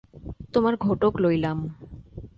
[0.53, 1.59] তোমার ঘোটক লইলাম।